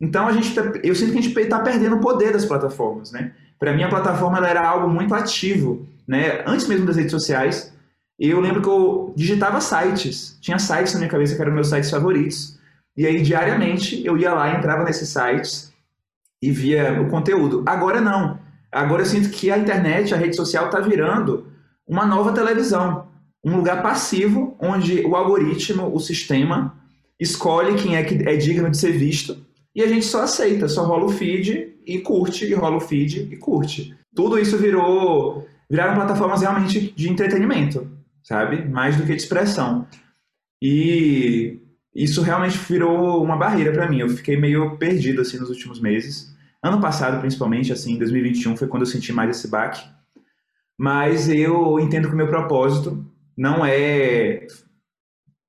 Então 0.00 0.26
a 0.26 0.32
gente, 0.32 0.54
tá, 0.54 0.62
eu 0.82 0.94
sinto 0.94 1.12
que 1.12 1.18
a 1.18 1.22
gente 1.22 1.38
está 1.38 1.60
perdendo 1.60 1.96
o 1.96 2.00
poder 2.00 2.32
das 2.32 2.44
plataformas, 2.44 3.12
né? 3.12 3.32
Para 3.58 3.72
mim 3.72 3.84
a 3.84 3.88
plataforma 3.88 4.38
ela 4.38 4.48
era 4.48 4.66
algo 4.66 4.88
muito 4.88 5.14
ativo, 5.14 5.86
né? 6.08 6.42
Antes 6.46 6.66
mesmo 6.66 6.86
das 6.86 6.96
redes 6.96 7.12
sociais, 7.12 7.72
eu 8.18 8.40
lembro 8.40 8.62
que 8.62 8.68
eu 8.68 9.12
digitava 9.14 9.60
sites, 9.60 10.36
tinha 10.40 10.58
sites 10.58 10.94
na 10.94 11.00
minha 11.00 11.10
cabeça 11.10 11.36
que 11.36 11.42
eram 11.42 11.52
meus 11.52 11.68
sites 11.68 11.90
favoritos, 11.90 12.58
e 12.96 13.06
aí 13.06 13.22
diariamente 13.22 14.04
eu 14.04 14.18
ia 14.18 14.32
lá, 14.32 14.56
entrava 14.56 14.82
nesses 14.82 15.08
sites 15.08 15.72
e 16.40 16.50
via 16.50 17.00
o 17.00 17.08
conteúdo. 17.08 17.62
Agora 17.66 18.00
não. 18.00 18.41
Agora 18.72 19.02
eu 19.02 19.06
sinto 19.06 19.28
que 19.28 19.50
a 19.50 19.58
internet, 19.58 20.14
a 20.14 20.16
rede 20.16 20.34
social 20.34 20.66
está 20.66 20.80
virando 20.80 21.46
uma 21.86 22.06
nova 22.06 22.32
televisão, 22.32 23.08
um 23.44 23.56
lugar 23.56 23.82
passivo 23.82 24.56
onde 24.58 25.04
o 25.04 25.14
algoritmo, 25.14 25.94
o 25.94 26.00
sistema, 26.00 26.74
escolhe 27.20 27.80
quem 27.80 27.96
é 27.96 28.02
que 28.02 28.14
é 28.26 28.36
digno 28.36 28.70
de 28.70 28.78
ser 28.78 28.92
visto 28.92 29.36
e 29.74 29.82
a 29.82 29.88
gente 29.88 30.04
só 30.04 30.22
aceita, 30.22 30.68
só 30.68 30.84
rola 30.84 31.06
o 31.06 31.08
feed 31.08 31.74
e 31.86 31.98
curte, 32.00 32.44
e 32.44 32.54
rola 32.54 32.76
o 32.76 32.80
feed 32.80 33.28
e 33.32 33.36
curte. 33.36 33.94
Tudo 34.14 34.38
isso 34.38 34.58
virou 34.58 35.46
viraram 35.70 35.94
plataformas 35.94 36.42
realmente 36.42 36.92
de 36.94 37.08
entretenimento, 37.08 37.90
sabe? 38.22 38.68
Mais 38.68 38.96
do 38.96 39.04
que 39.04 39.14
de 39.14 39.22
expressão. 39.22 39.86
E 40.62 41.58
isso 41.94 42.20
realmente 42.20 42.58
virou 42.58 43.22
uma 43.24 43.36
barreira 43.36 43.72
para 43.72 43.88
mim. 43.88 44.00
Eu 44.00 44.10
fiquei 44.10 44.36
meio 44.36 44.76
perdido 44.76 45.22
assim 45.22 45.38
nos 45.38 45.48
últimos 45.48 45.80
meses. 45.80 46.31
Ano 46.62 46.80
passado, 46.80 47.20
principalmente, 47.20 47.72
assim, 47.72 47.98
2021 47.98 48.56
foi 48.56 48.68
quando 48.68 48.82
eu 48.82 48.86
senti 48.86 49.12
mais 49.12 49.36
esse 49.36 49.48
baque. 49.48 49.82
Mas 50.78 51.28
eu 51.28 51.78
entendo 51.80 52.08
que 52.08 52.14
o 52.14 52.16
meu 52.16 52.28
propósito 52.28 53.04
não 53.36 53.64
é 53.64 54.46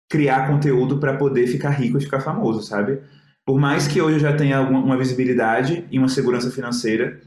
criar 0.10 0.48
conteúdo 0.48 1.00
para 1.00 1.18
poder 1.18 1.48
ficar 1.48 1.72
rico 1.72 1.98
e 1.98 2.02
ficar 2.02 2.20
famoso, 2.20 2.62
sabe? 2.64 3.02
Por 3.46 3.60
mais 3.60 3.88
que 3.88 4.02
hoje 4.02 4.16
eu 4.16 4.22
já 4.22 4.36
tenha 4.36 4.62
uma 4.62 4.98
visibilidade 4.98 5.86
e 5.92 6.00
uma 6.00 6.08
segurança 6.08 6.50
financeira, 6.50 7.20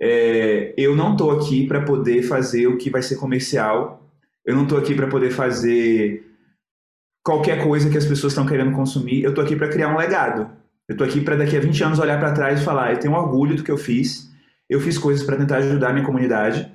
é, 0.00 0.74
eu 0.76 0.94
não 0.94 1.12
estou 1.12 1.30
aqui 1.30 1.66
para 1.66 1.82
poder 1.82 2.22
fazer 2.22 2.66
o 2.66 2.76
que 2.76 2.90
vai 2.90 3.02
ser 3.02 3.16
comercial. 3.16 4.10
Eu 4.44 4.54
não 4.54 4.64
estou 4.64 4.78
aqui 4.78 4.94
para 4.94 5.06
poder 5.06 5.30
fazer 5.30 6.26
qualquer 7.24 7.64
coisa 7.64 7.90
que 7.90 7.98
as 7.98 8.04
pessoas 8.04 8.32
estão 8.32 8.46
querendo 8.46 8.72
consumir. 8.72 9.22
Eu 9.22 9.30
estou 9.30 9.42
aqui 9.42 9.56
para 9.56 9.68
criar 9.68 9.88
um 9.88 9.96
legado. 9.96 10.50
Eu 10.88 10.92
estou 10.92 11.06
aqui 11.06 11.20
para 11.20 11.36
daqui 11.36 11.56
a 11.56 11.60
20 11.60 11.84
anos 11.84 11.98
olhar 11.98 12.18
para 12.18 12.32
trás 12.32 12.60
e 12.60 12.64
falar: 12.64 12.92
eu 12.92 12.98
tenho 12.98 13.14
orgulho 13.14 13.56
do 13.56 13.64
que 13.64 13.70
eu 13.70 13.78
fiz, 13.78 14.30
eu 14.68 14.80
fiz 14.80 14.96
coisas 14.96 15.24
para 15.24 15.36
tentar 15.36 15.56
ajudar 15.56 15.90
a 15.90 15.92
minha 15.92 16.04
comunidade, 16.04 16.72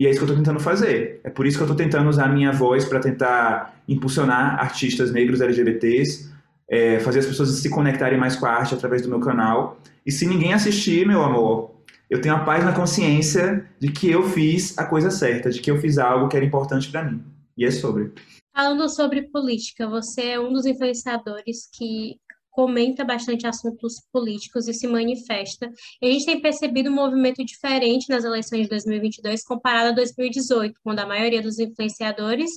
e 0.00 0.06
é 0.06 0.10
isso 0.10 0.20
que 0.20 0.24
eu 0.24 0.28
estou 0.28 0.36
tentando 0.36 0.60
fazer. 0.60 1.20
É 1.24 1.30
por 1.30 1.44
isso 1.44 1.56
que 1.56 1.62
eu 1.62 1.66
estou 1.66 1.76
tentando 1.76 2.08
usar 2.08 2.26
a 2.26 2.28
minha 2.28 2.52
voz 2.52 2.84
para 2.84 3.00
tentar 3.00 3.82
impulsionar 3.88 4.60
artistas 4.60 5.10
negros 5.10 5.40
LGBTs, 5.40 6.32
é, 6.68 7.00
fazer 7.00 7.18
as 7.18 7.26
pessoas 7.26 7.50
se 7.50 7.68
conectarem 7.68 8.18
mais 8.18 8.36
com 8.36 8.46
a 8.46 8.50
arte 8.50 8.74
através 8.74 9.02
do 9.02 9.08
meu 9.08 9.18
canal. 9.18 9.80
E 10.06 10.12
se 10.12 10.24
ninguém 10.24 10.52
assistir, 10.52 11.04
meu 11.04 11.22
amor, 11.22 11.74
eu 12.08 12.20
tenho 12.20 12.36
a 12.36 12.38
paz 12.38 12.64
na 12.64 12.72
consciência 12.72 13.68
de 13.80 13.90
que 13.90 14.08
eu 14.08 14.22
fiz 14.22 14.78
a 14.78 14.84
coisa 14.84 15.10
certa, 15.10 15.50
de 15.50 15.60
que 15.60 15.70
eu 15.70 15.80
fiz 15.80 15.98
algo 15.98 16.28
que 16.28 16.36
era 16.36 16.46
importante 16.46 16.90
para 16.90 17.02
mim. 17.02 17.20
E 17.56 17.64
é 17.64 17.70
sobre. 17.72 18.12
Falando 18.54 18.88
sobre 18.88 19.22
política, 19.22 19.88
você 19.88 20.28
é 20.28 20.40
um 20.40 20.52
dos 20.52 20.64
influenciadores 20.64 21.68
que 21.72 22.20
comenta 22.58 23.04
bastante 23.04 23.46
assuntos 23.46 24.02
políticos 24.12 24.66
e 24.66 24.74
se 24.74 24.88
manifesta. 24.88 25.72
E 26.02 26.08
a 26.08 26.10
gente 26.10 26.26
tem 26.26 26.42
percebido 26.42 26.90
um 26.90 26.92
movimento 26.92 27.44
diferente 27.44 28.08
nas 28.08 28.24
eleições 28.24 28.62
de 28.62 28.70
2022 28.70 29.44
comparado 29.44 29.90
a 29.90 29.92
2018, 29.92 30.74
quando 30.82 30.98
a 30.98 31.06
maioria 31.06 31.40
dos 31.40 31.60
influenciadores 31.60 32.50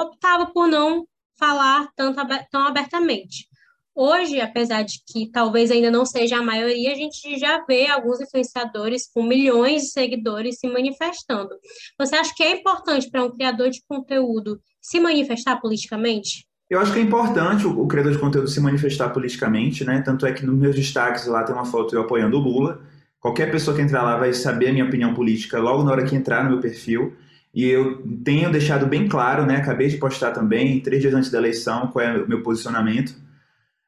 optava 0.00 0.46
por 0.46 0.66
não 0.66 1.06
falar 1.38 1.90
tanto, 1.94 2.22
tão 2.50 2.66
abertamente. 2.66 3.46
Hoje, 3.94 4.40
apesar 4.40 4.80
de 4.80 5.02
que 5.06 5.30
talvez 5.30 5.70
ainda 5.70 5.90
não 5.90 6.06
seja 6.06 6.38
a 6.38 6.42
maioria, 6.42 6.92
a 6.92 6.96
gente 6.96 7.38
já 7.38 7.62
vê 7.66 7.86
alguns 7.86 8.22
influenciadores 8.22 9.10
com 9.12 9.22
milhões 9.22 9.82
de 9.82 9.88
seguidores 9.90 10.58
se 10.58 10.66
manifestando. 10.68 11.54
Você 11.98 12.16
acha 12.16 12.32
que 12.34 12.42
é 12.42 12.52
importante 12.52 13.10
para 13.10 13.22
um 13.22 13.30
criador 13.30 13.68
de 13.68 13.82
conteúdo 13.86 14.58
se 14.80 14.98
manifestar 14.98 15.60
politicamente? 15.60 16.46
Eu 16.70 16.80
acho 16.80 16.92
que 16.92 16.98
é 16.98 17.02
importante 17.02 17.66
o, 17.66 17.86
criador 17.86 18.12
de 18.12 18.18
conteúdo 18.18 18.48
se 18.48 18.60
manifestar 18.60 19.10
politicamente, 19.10 19.84
né? 19.84 20.00
Tanto 20.00 20.26
é 20.26 20.32
que 20.32 20.46
nos 20.46 20.56
meus 20.56 20.74
destaques 20.74 21.26
lá 21.26 21.42
tem 21.42 21.54
uma 21.54 21.64
foto 21.64 21.94
eu 21.94 22.02
apoiando 22.02 22.38
o 22.38 22.40
Lula. 22.40 22.80
Qualquer 23.20 23.50
pessoa 23.50 23.76
que 23.76 23.82
entrar 23.82 24.02
lá 24.02 24.16
vai 24.16 24.32
saber 24.32 24.68
a 24.68 24.72
minha 24.72 24.84
opinião 24.84 25.14
política 25.14 25.58
logo 25.58 25.82
na 25.82 25.92
hora 25.92 26.04
que 26.04 26.16
entrar 26.16 26.42
no 26.42 26.50
meu 26.50 26.60
perfil. 26.60 27.14
E 27.54 27.66
eu 27.66 28.02
tenho 28.24 28.50
deixado 28.50 28.86
bem 28.86 29.06
claro, 29.08 29.46
né? 29.46 29.56
Acabei 29.56 29.88
de 29.88 29.98
postar 29.98 30.32
também, 30.32 30.80
três 30.80 31.00
dias 31.00 31.14
antes 31.14 31.30
da 31.30 31.38
eleição, 31.38 31.88
qual 31.88 32.04
é 32.04 32.16
o 32.16 32.28
meu 32.28 32.42
posicionamento. 32.42 33.14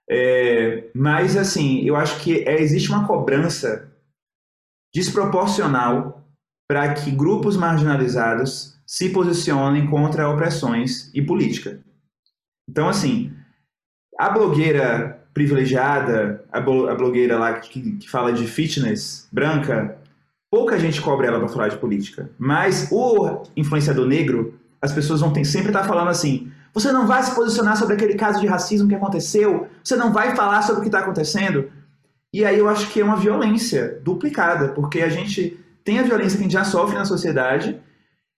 É, 0.08 0.84
mas, 0.94 1.36
assim, 1.36 1.82
eu 1.84 1.96
acho 1.96 2.20
que 2.20 2.44
é, 2.46 2.60
existe 2.60 2.88
uma 2.90 3.06
cobrança 3.06 3.90
desproporcional 4.94 6.24
para 6.68 6.94
que 6.94 7.10
grupos 7.10 7.56
marginalizados 7.56 8.78
se 8.86 9.10
posicionem 9.10 9.86
contra 9.88 10.28
opressões 10.28 11.10
e 11.12 11.20
política. 11.20 11.80
Então, 12.68 12.88
assim, 12.88 13.32
a 14.18 14.28
blogueira 14.30 15.26
privilegiada, 15.32 16.44
a, 16.50 16.60
blogueira 16.60 17.38
lá 17.38 17.52
que, 17.54 17.96
que 17.98 18.08
fala 18.08 18.32
de 18.32 18.46
fitness 18.46 19.28
branca, 19.30 19.98
pouca 20.50 20.78
gente 20.78 21.00
cobra 21.00 21.26
ela 21.26 21.38
para 21.38 21.48
falar 21.48 21.68
de 21.68 21.76
política. 21.76 22.30
Mas 22.38 22.88
o 22.90 23.42
influenciador 23.54 24.06
negro, 24.06 24.58
as 24.80 24.92
pessoas 24.92 25.20
vão 25.20 25.32
ter, 25.32 25.44
sempre 25.44 25.68
estar 25.68 25.82
tá 25.82 25.88
falando 25.88 26.08
assim: 26.08 26.50
você 26.72 26.90
não 26.90 27.06
vai 27.06 27.22
se 27.22 27.34
posicionar 27.34 27.76
sobre 27.76 27.94
aquele 27.94 28.14
caso 28.14 28.40
de 28.40 28.46
racismo 28.46 28.88
que 28.88 28.94
aconteceu, 28.94 29.68
você 29.84 29.94
não 29.94 30.12
vai 30.12 30.34
falar 30.34 30.62
sobre 30.62 30.80
o 30.80 30.82
que 30.82 30.88
está 30.88 31.00
acontecendo. 31.00 31.70
E 32.32 32.44
aí 32.44 32.58
eu 32.58 32.68
acho 32.68 32.90
que 32.90 33.00
é 33.00 33.04
uma 33.04 33.16
violência 33.16 34.00
duplicada, 34.02 34.68
porque 34.68 35.02
a 35.02 35.08
gente 35.08 35.58
tem 35.84 35.98
a 35.98 36.02
violência 36.02 36.36
que 36.36 36.44
a 36.44 36.46
gente 36.46 36.52
já 36.52 36.64
sofre 36.64 36.96
na 36.96 37.04
sociedade, 37.04 37.78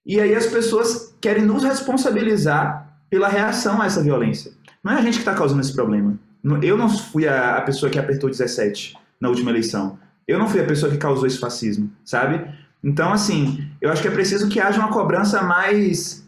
e 0.04 0.20
aí 0.20 0.34
as 0.34 0.46
pessoas 0.46 1.14
querem 1.20 1.44
nos 1.44 1.62
responsabilizar 1.62 2.87
pela 3.10 3.28
reação 3.28 3.80
a 3.80 3.86
essa 3.86 4.02
violência. 4.02 4.52
Não 4.82 4.92
é 4.92 4.96
a 4.96 5.02
gente 5.02 5.14
que 5.14 5.20
está 5.20 5.34
causando 5.34 5.60
esse 5.60 5.74
problema. 5.74 6.18
Eu 6.62 6.76
não 6.76 6.88
fui 6.88 7.26
a, 7.26 7.60
pessoa 7.62 7.90
que 7.90 7.98
apertou 7.98 8.30
17 8.30 8.94
na 9.20 9.28
última 9.28 9.50
eleição. 9.50 9.98
Eu 10.26 10.38
não 10.38 10.48
fui 10.48 10.60
a 10.60 10.64
pessoa 10.64 10.90
que 10.90 10.98
causou 10.98 11.26
esse 11.26 11.38
fascismo, 11.38 11.90
sabe? 12.04 12.46
Então, 12.82 13.12
assim, 13.12 13.68
eu 13.80 13.90
acho 13.90 14.02
que 14.02 14.08
é 14.08 14.10
preciso 14.10 14.48
que 14.48 14.60
haja 14.60 14.78
uma 14.78 14.92
cobrança 14.92 15.42
mais 15.42 16.27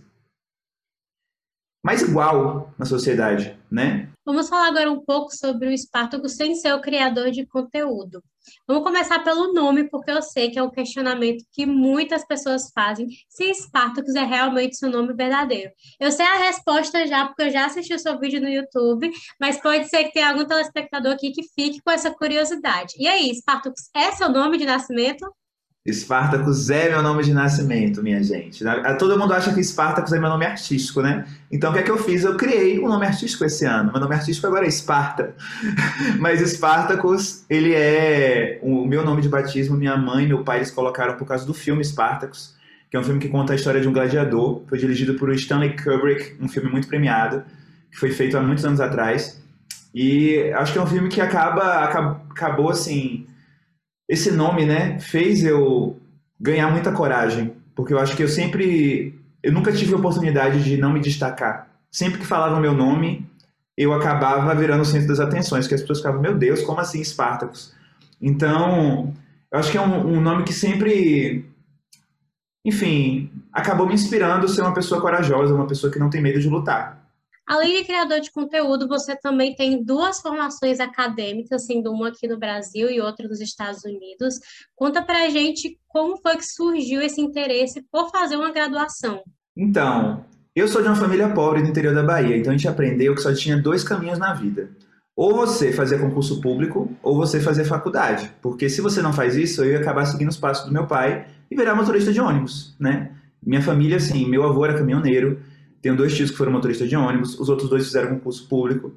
mais 1.82 2.02
igual 2.02 2.72
na 2.78 2.84
sociedade, 2.84 3.58
né? 3.70 4.08
Vamos 4.25 4.49
falar 4.49 4.68
agora 4.68 4.90
um 4.90 5.00
pouco 5.00 5.34
sobre 5.34 5.68
o 5.68 5.76
Spartacus 5.76 6.37
sem 6.37 6.54
ser 6.54 6.75
o 6.75 6.80
criador 6.80 7.30
de 7.30 7.46
conteúdo. 7.46 8.22
Vamos 8.66 8.82
começar 8.82 9.22
pelo 9.25 9.52
nome, 9.52 9.88
porque 9.88 10.10
eu 10.10 10.22
sei 10.22 10.50
que 10.50 10.58
é 10.58 10.62
um 10.62 10.70
questionamento 10.70 11.44
que 11.52 11.66
muitas 11.66 12.25
pessoas 12.26 12.70
fazem 12.75 13.06
se 13.28 13.52
Spartacus 13.54 14.14
é 14.14 14.25
realmente 14.25 14.76
seu 14.76 14.90
nome 14.90 15.14
verdadeiro. 15.14 15.70
Eu 15.99 16.10
sei 16.12 16.26
a 16.26 16.46
resposta 16.46 17.06
já, 17.06 17.26
porque 17.26 17.42
eu 17.42 17.50
já 17.50 17.66
assisti 17.66 17.94
o 17.94 17.99
seu 17.99 18.18
vídeo 18.18 18.40
no 18.40 18.49
YouTube, 18.49 19.10
mas 19.40 19.60
pode 19.60 19.88
ser 19.88 20.04
que 20.04 20.12
tenha 20.12 20.30
algum 20.30 20.44
telespectador 20.44 21.12
aqui 21.12 21.32
que 21.32 21.42
fique 21.54 21.80
com 21.82 21.90
essa 21.90 22.10
curiosidade. 22.10 22.94
E 22.99 23.06
aí, 23.06 23.34
Spartacus 23.34 23.88
é 23.94 24.12
seu 24.12 24.28
nome 24.28 24.58
de 24.58 24.64
nascimento? 24.64 25.26
Spartacus 25.88 26.68
é 26.68 26.90
meu 26.90 27.02
nome 27.02 27.22
de 27.25 27.32
nascimento, 27.32 28.02
minha 28.02 28.22
gente. 28.22 28.62
Todo 28.99 29.18
mundo 29.18 29.32
acha 29.32 29.52
que 29.54 29.64
Spartacus 29.64 30.12
é 30.12 30.18
meu 30.18 30.28
nome 30.28 30.44
artístico, 30.44 31.00
né? 31.00 31.25
Então 31.50 31.70
o 31.70 31.72
que 31.72 31.78
é 31.78 31.82
que 31.82 31.90
eu 31.90 31.96
fiz? 31.96 32.22
Eu 32.22 32.37
criei 32.37 32.78
um 32.78 32.87
nome 32.87 33.06
artístico 33.06 33.46
esse 33.46 33.64
ano. 33.64 33.90
Meu 33.90 33.99
nome 33.99 34.14
artístico 34.14 34.46
agora 34.46 34.66
é 34.66 34.68
Esparta. 34.68 35.34
Mas 36.20 36.40
Spartacus, 36.50 37.44
ele 37.49 37.72
é 37.75 38.58
o 38.62 38.84
meu 38.84 39.02
nome 39.02 39.22
de 39.22 39.28
batismo. 39.30 39.75
Minha 39.75 39.96
mãe 39.96 40.25
e 40.25 40.28
meu 40.28 40.44
pai 40.44 40.58
eles 40.58 40.70
colocaram 40.70 41.16
por 41.16 41.26
causa 41.26 41.46
do 41.46 41.54
filme 41.54 41.82
Spartacus, 41.82 42.54
que 42.90 42.96
é 42.99 43.00
um 43.00 43.04
filme 43.04 43.18
que 43.18 43.28
conta 43.30 43.54
a 43.54 43.56
história 43.56 43.80
de 43.80 43.88
um 43.88 43.92
gladiador. 43.92 44.62
Foi 44.68 44.76
dirigido 44.76 45.14
por 45.14 45.32
Stanley 45.32 45.76
Kubrick, 45.82 46.37
um 46.42 46.49
filme 46.49 46.70
muito 46.70 46.88
premiado, 46.88 47.42
que 47.90 47.96
foi 47.96 48.10
feito 48.10 48.37
há 48.37 48.42
muitos 48.42 48.66
anos 48.66 48.80
atrás. 48.80 49.40
E 49.94 50.52
acho 50.56 50.75
que 50.75 50.78
é 50.78 50.82
um 50.82 50.87
filme 50.87 51.08
que 51.08 51.22
acaba, 51.22 51.84
acabou 51.84 52.68
assim 52.68 53.26
esse 54.11 54.33
nome, 54.33 54.67
né, 54.67 54.99
fez 54.99 55.45
eu 55.45 55.97
ganhar 56.38 56.69
muita 56.69 56.90
coragem, 56.90 57.52
porque 57.76 57.95
eu 57.95 57.99
acho 58.00 58.17
que 58.17 58.25
eu 58.25 58.29
sempre, 58.29 59.17
eu 59.40 59.52
nunca 59.52 59.73
tive 59.73 59.95
oportunidade 59.95 60.64
de 60.64 60.76
não 60.76 60.93
me 60.93 60.99
destacar. 60.99 61.69
Sempre 61.93 62.19
que 62.19 62.26
falavam 62.26 62.61
meu 62.61 62.75
nome, 62.75 63.25
eu 63.79 63.93
acabava 63.93 64.52
virando 64.52 64.81
o 64.81 64.85
centro 64.85 65.07
das 65.07 65.21
atenções, 65.21 65.69
que 65.69 65.75
as 65.75 65.81
pessoas 65.81 65.99
ficavam, 65.99 66.21
meu 66.21 66.37
Deus, 66.37 66.61
como 66.62 66.81
assim 66.81 67.00
Espartacus? 67.00 67.73
Então, 68.21 69.14
eu 69.52 69.59
acho 69.61 69.71
que 69.71 69.79
é 69.79 69.81
um, 69.81 70.17
um 70.17 70.21
nome 70.21 70.43
que 70.43 70.52
sempre, 70.52 71.49
enfim, 72.67 73.31
acabou 73.52 73.87
me 73.87 73.95
inspirando 73.95 74.45
a 74.45 74.49
ser 74.49 74.62
uma 74.62 74.75
pessoa 74.75 75.00
corajosa, 75.00 75.55
uma 75.55 75.69
pessoa 75.69 75.93
que 75.93 76.00
não 76.00 76.11
tem 76.11 76.21
medo 76.21 76.40
de 76.40 76.49
lutar. 76.49 77.00
Além 77.50 77.78
de 77.78 77.85
criador 77.85 78.21
de 78.21 78.30
conteúdo, 78.30 78.87
você 78.87 79.16
também 79.16 79.57
tem 79.57 79.83
duas 79.83 80.21
formações 80.21 80.78
acadêmicas, 80.78 81.66
sendo 81.66 81.90
uma 81.90 82.07
aqui 82.07 82.28
no 82.28 82.38
Brasil 82.38 82.88
e 82.88 83.00
outra 83.00 83.26
nos 83.26 83.40
Estados 83.40 83.83
Unidos. 83.83 84.37
Conta 84.76 85.02
pra 85.02 85.28
gente 85.28 85.76
como 85.88 86.16
foi 86.19 86.37
que 86.37 86.47
surgiu 86.47 87.02
esse 87.02 87.21
interesse 87.21 87.85
por 87.90 88.09
fazer 88.12 88.37
uma 88.37 88.52
graduação. 88.52 89.21
Então, 89.57 90.25
eu 90.54 90.69
sou 90.69 90.80
de 90.80 90.87
uma 90.87 90.95
família 90.95 91.28
pobre 91.30 91.61
do 91.61 91.69
interior 91.69 91.92
da 91.92 92.04
Bahia, 92.04 92.37
então 92.37 92.52
a 92.52 92.57
gente 92.57 92.69
aprendeu 92.69 93.16
que 93.16 93.21
só 93.21 93.35
tinha 93.35 93.61
dois 93.61 93.83
caminhos 93.83 94.21
na 94.21 94.33
vida. 94.33 94.71
Ou 95.16 95.35
você 95.35 95.73
fazer 95.73 95.99
concurso 95.99 96.40
público, 96.40 96.88
ou 97.02 97.16
você 97.16 97.40
fazer 97.40 97.64
faculdade. 97.64 98.30
Porque 98.40 98.71
se 98.71 98.80
você 98.80 99.02
não 99.02 99.12
faz 99.12 99.35
isso, 99.35 99.64
eu 99.64 99.73
ia 99.73 99.80
acabar 99.80 100.07
seguindo 100.07 100.28
os 100.28 100.37
passos 100.37 100.66
do 100.66 100.73
meu 100.73 100.87
pai 100.87 101.26
e 101.50 101.57
virar 101.57 101.75
motorista 101.75 102.12
de 102.12 102.21
ônibus, 102.21 102.76
né? 102.78 103.11
Minha 103.45 103.61
família, 103.61 103.97
assim, 103.97 104.25
meu 104.28 104.45
avô 104.45 104.64
era 104.64 104.78
caminhoneiro, 104.78 105.42
tenho 105.82 105.96
dois 105.96 106.14
tios 106.14 106.30
que 106.30 106.37
foram 106.37 106.52
motoristas 106.52 106.88
de 106.88 106.96
ônibus, 106.96 107.38
os 107.38 107.49
outros 107.49 107.68
dois 107.68 107.84
fizeram 107.84 108.10
concurso 108.10 108.49
público. 108.49 108.92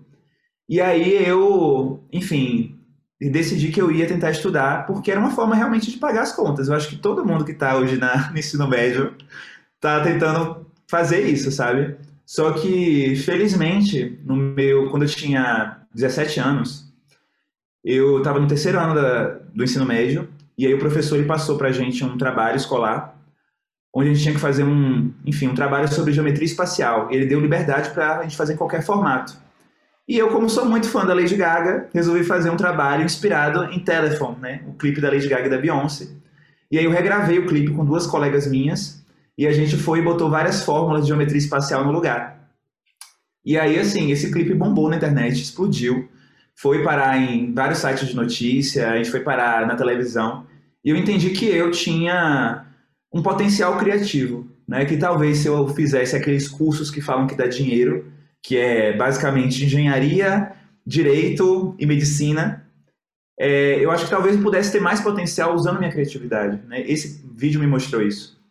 E 0.67 0.81
aí 0.81 1.25
eu, 1.25 2.03
enfim, 2.11 2.79
decidi 3.19 3.71
que 3.71 3.81
eu 3.81 3.91
ia 3.91 4.07
tentar 4.07 4.31
estudar, 4.31 4.85
porque 4.85 5.11
era 5.11 5.19
uma 5.19 5.31
forma 5.31 5.55
realmente 5.55 5.91
de 5.91 5.97
pagar 5.97 6.23
as 6.23 6.33
contas. 6.33 6.67
Eu 6.67 6.75
acho 6.75 6.89
que 6.89 6.95
todo 6.95 7.25
mundo 7.25 7.45
que 7.45 7.51
está 7.51 7.77
hoje 7.77 7.97
na, 7.97 8.29
no 8.31 8.37
ensino 8.37 8.67
médio 8.67 9.13
está 9.75 10.01
tentando 10.01 10.65
fazer 10.87 11.21
isso, 11.27 11.51
sabe? 11.51 11.95
Só 12.25 12.51
que, 12.53 13.15
felizmente, 13.17 14.19
no 14.23 14.35
meu, 14.35 14.89
quando 14.89 15.03
eu 15.03 15.09
tinha 15.09 15.81
17 15.93 16.39
anos, 16.39 16.85
eu 17.83 18.19
estava 18.19 18.39
no 18.39 18.47
terceiro 18.47 18.79
ano 18.79 18.95
da, 18.95 19.39
do 19.53 19.63
ensino 19.63 19.85
médio, 19.85 20.29
e 20.57 20.65
aí 20.65 20.73
o 20.73 20.79
professor 20.79 21.17
ele 21.17 21.27
passou 21.27 21.57
para 21.57 21.69
a 21.69 21.71
gente 21.71 22.03
um 22.03 22.17
trabalho 22.17 22.55
escolar 22.55 23.12
onde 23.93 24.09
a 24.09 24.13
gente 24.13 24.23
tinha 24.23 24.33
que 24.33 24.41
fazer 24.41 24.63
um, 24.63 25.13
enfim, 25.25 25.50
um 25.50 25.53
trabalho 25.53 25.88
sobre 25.88 26.12
geometria 26.12 26.45
espacial. 26.45 27.09
Ele 27.12 27.25
deu 27.25 27.39
liberdade 27.39 27.91
para 27.91 28.19
a 28.19 28.23
gente 28.23 28.35
fazer 28.35 28.53
em 28.53 28.57
qualquer 28.57 28.83
formato. 28.83 29.38
E 30.07 30.17
eu, 30.17 30.29
como 30.29 30.50
sou 30.50 30.65
muito 30.65 30.89
fã 30.89 31.05
da 31.05 31.13
Lady 31.13 31.35
Gaga, 31.35 31.88
resolvi 31.93 32.23
fazer 32.23 32.50
um 32.50 32.57
trabalho 32.57 33.05
inspirado 33.05 33.65
em 33.65 33.79
Telephone, 33.79 34.38
né? 34.41 34.62
O 34.67 34.73
clipe 34.73 35.00
da 35.00 35.09
Lady 35.09 35.27
Gaga 35.29 35.45
e 35.45 35.50
da 35.50 35.57
Beyoncé. 35.57 36.07
E 36.71 36.77
aí 36.77 36.85
eu 36.85 36.91
regravei 36.91 37.38
o 37.38 37.45
clipe 37.45 37.71
com 37.71 37.85
duas 37.85 38.07
colegas 38.07 38.47
minhas 38.47 39.03
e 39.38 39.45
a 39.45 39.51
gente 39.51 39.77
foi 39.77 40.00
e 40.00 40.01
botou 40.01 40.29
várias 40.29 40.63
fórmulas 40.63 41.03
de 41.03 41.09
geometria 41.09 41.38
espacial 41.38 41.85
no 41.85 41.91
lugar. 41.91 42.50
E 43.45 43.57
aí, 43.57 43.79
assim, 43.79 44.12
esse 44.12 44.31
clipe 44.31 44.53
bombou 44.53 44.89
na 44.89 44.95
internet, 44.95 45.41
explodiu. 45.41 46.09
Foi 46.55 46.83
parar 46.83 47.17
em 47.17 47.53
vários 47.53 47.79
sites 47.79 48.07
de 48.07 48.15
notícia, 48.15 48.89
a 48.89 48.97
gente 48.97 49.12
foi 49.12 49.19
parar 49.19 49.67
na 49.67 49.75
televisão. 49.75 50.45
E 50.83 50.89
eu 50.89 50.95
entendi 50.95 51.29
que 51.29 51.45
eu 51.45 51.71
tinha 51.71 52.62
um 53.13 53.22
potencial 53.22 53.77
criativo, 53.77 54.48
né? 54.67 54.86
Que 54.86 54.98
talvez 54.98 55.38
se 55.38 55.48
eu 55.48 55.67
fizesse 55.70 56.15
aqueles 56.15 56.48
cursos 56.48 56.89
que 56.89 57.01
falam 57.01 57.27
que 57.27 57.36
dá 57.36 57.48
dinheiro, 57.48 58.12
que 58.41 58.58
é 58.58 58.96
basicamente 58.96 59.63
engenharia, 59.63 60.51
direito 60.86 61.75
e 61.79 61.86
medicina, 61.86 62.65
é, 63.39 63.84
eu 63.84 63.91
acho 63.91 64.05
que 64.05 64.12
talvez 64.12 64.36
pudesse 64.38 64.72
ter 64.72 64.79
mais 64.79 65.00
potencial 65.01 65.55
usando 65.55 65.79
minha 65.79 65.91
criatividade. 65.91 66.60
Né? 66.67 66.82
Esse 66.82 67.24
vídeo 67.36 67.60
me 67.60 67.67
mostrou 67.67 68.01
isso. 68.01 68.41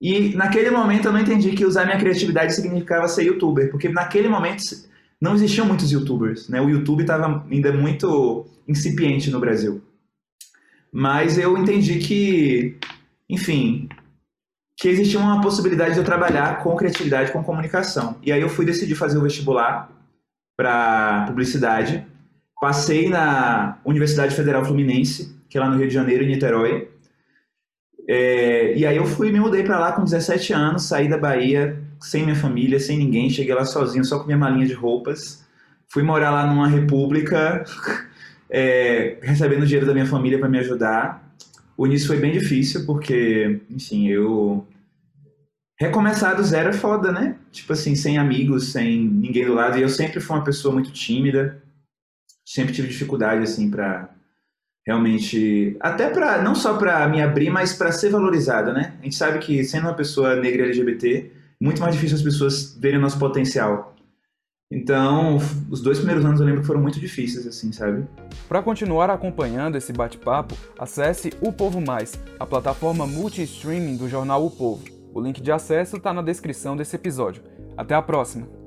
E 0.00 0.34
naquele 0.34 0.70
momento 0.70 1.06
eu 1.06 1.12
não 1.12 1.20
entendi 1.20 1.52
que 1.52 1.64
usar 1.64 1.84
minha 1.84 1.98
criatividade 1.98 2.54
significava 2.54 3.06
ser 3.06 3.24
youtuber, 3.24 3.70
porque 3.70 3.88
naquele 3.88 4.28
momento 4.28 4.62
não 5.20 5.34
existiam 5.34 5.66
muitos 5.66 5.92
youtubers, 5.92 6.48
né? 6.48 6.60
O 6.60 6.70
YouTube 6.70 7.02
estava 7.02 7.44
ainda 7.50 7.70
muito 7.72 8.46
incipiente 8.66 9.30
no 9.30 9.38
Brasil. 9.38 9.82
Mas 10.90 11.36
eu 11.36 11.56
entendi 11.58 11.98
que, 11.98 12.76
enfim, 13.28 13.88
que 14.80 14.88
existia 14.88 15.20
uma 15.20 15.42
possibilidade 15.42 15.92
de 15.92 15.98
eu 15.98 16.04
trabalhar 16.04 16.62
com 16.62 16.74
criatividade, 16.74 17.30
com 17.32 17.44
comunicação. 17.44 18.16
E 18.22 18.32
aí 18.32 18.40
eu 18.40 18.48
fui 18.48 18.64
decidir 18.64 18.94
fazer 18.94 19.18
o 19.18 19.22
vestibular 19.22 19.92
para 20.56 21.26
publicidade. 21.26 22.06
Passei 22.58 23.06
na 23.10 23.78
Universidade 23.84 24.34
Federal 24.34 24.64
Fluminense, 24.64 25.36
que 25.50 25.58
é 25.58 25.60
lá 25.60 25.68
no 25.68 25.76
Rio 25.76 25.86
de 25.86 25.92
Janeiro, 25.92 26.24
em 26.24 26.28
Niterói. 26.28 26.88
É, 28.08 28.74
e 28.74 28.86
aí 28.86 28.96
eu 28.96 29.04
fui 29.04 29.30
me 29.30 29.38
mudei 29.38 29.62
para 29.62 29.78
lá 29.78 29.92
com 29.92 30.02
17 30.02 30.54
anos, 30.54 30.84
saí 30.84 31.10
da 31.10 31.18
Bahia 31.18 31.78
sem 32.00 32.22
minha 32.22 32.34
família, 32.34 32.80
sem 32.80 32.96
ninguém, 32.96 33.28
cheguei 33.28 33.54
lá 33.54 33.66
sozinho, 33.66 34.02
só 34.02 34.18
com 34.18 34.24
minha 34.24 34.38
malinha 34.38 34.66
de 34.66 34.72
roupas. 34.72 35.44
Fui 35.88 36.02
morar 36.02 36.30
lá 36.30 36.46
numa 36.46 36.66
república, 36.66 37.64
é, 38.48 39.18
recebendo 39.20 39.66
dinheiro 39.66 39.86
da 39.86 39.92
minha 39.92 40.06
família 40.06 40.38
para 40.38 40.48
me 40.48 40.58
ajudar. 40.58 41.30
O 41.80 41.86
início 41.86 42.08
foi 42.08 42.18
bem 42.18 42.30
difícil, 42.30 42.84
porque, 42.84 43.58
enfim, 43.70 44.06
eu. 44.08 44.66
Recomeçar 45.80 46.36
do 46.36 46.44
zero 46.44 46.68
é 46.68 46.72
foda, 46.74 47.10
né? 47.10 47.36
Tipo 47.50 47.72
assim, 47.72 47.94
sem 47.94 48.18
amigos, 48.18 48.70
sem 48.70 49.00
ninguém 49.02 49.46
do 49.46 49.54
lado. 49.54 49.78
E 49.78 49.82
eu 49.82 49.88
sempre 49.88 50.20
fui 50.20 50.36
uma 50.36 50.44
pessoa 50.44 50.74
muito 50.74 50.92
tímida, 50.92 51.62
sempre 52.44 52.74
tive 52.74 52.88
dificuldade, 52.88 53.42
assim, 53.42 53.70
para 53.70 54.10
realmente, 54.86 55.78
até 55.80 56.10
para 56.10 56.42
não 56.42 56.54
só 56.54 56.76
para 56.76 57.08
me 57.08 57.22
abrir, 57.22 57.48
mas 57.48 57.72
para 57.72 57.92
ser 57.92 58.10
valorizada, 58.10 58.74
né? 58.74 58.92
A 59.00 59.04
gente 59.04 59.16
sabe 59.16 59.38
que 59.38 59.64
sendo 59.64 59.84
uma 59.84 59.94
pessoa 59.94 60.36
negra 60.36 60.66
LGBT, 60.66 61.32
muito 61.58 61.80
mais 61.80 61.94
difícil 61.94 62.18
as 62.18 62.22
pessoas 62.22 62.76
verem 62.78 62.98
o 62.98 63.02
nosso 63.02 63.18
potencial. 63.18 63.96
Então, 64.70 65.38
os 65.70 65.80
dois 65.80 65.98
primeiros 65.98 66.24
anos 66.26 66.40
eu 66.40 66.46
lembro 66.46 66.60
que 66.60 66.66
foram 66.66 66.80
muito 66.82 67.00
difíceis, 67.00 67.46
assim, 67.46 67.72
sabe? 67.72 68.06
Para 68.46 68.62
continuar 68.62 69.08
acompanhando 69.08 69.76
esse 69.76 69.94
bate-papo, 69.94 70.54
acesse 70.78 71.32
O 71.40 71.50
Povo 71.52 71.80
Mais, 71.80 72.12
a 72.38 72.44
plataforma 72.44 73.06
multi-streaming 73.06 73.96
do 73.96 74.08
jornal 74.10 74.44
O 74.44 74.50
Povo. 74.50 74.99
O 75.12 75.20
link 75.20 75.40
de 75.40 75.50
acesso 75.50 75.96
está 75.96 76.12
na 76.12 76.22
descrição 76.22 76.76
desse 76.76 76.96
episódio. 76.96 77.42
Até 77.76 77.94
a 77.94 78.02
próxima! 78.02 78.59